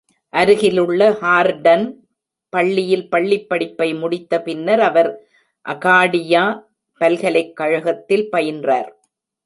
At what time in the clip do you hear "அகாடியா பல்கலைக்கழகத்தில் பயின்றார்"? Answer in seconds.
5.65-8.89